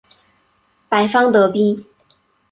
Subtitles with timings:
[0.89, 1.85] 白方得兵。